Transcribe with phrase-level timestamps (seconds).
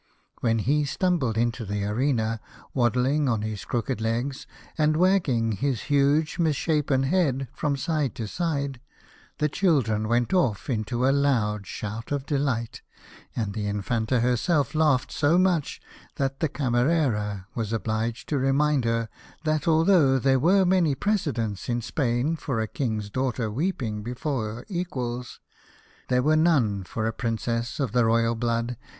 [0.39, 2.39] When he stumbled into the arena,
[2.73, 8.79] waddling on his crooked legs and wagging his huge misshapen head from side to side,
[9.37, 12.81] the children went off into a loud shout of delight,
[13.35, 15.79] and the Infanta herself laughed so much
[16.15, 19.07] that the Camerera was obliged to remind her
[19.43, 24.65] that although there were many precedents in Spain for a King's daughter weeping before her
[24.67, 25.39] equals,
[26.07, 28.71] there were none for a Princess of the blood royal 40 The Birthday of the
[28.73, 28.77] Infanta.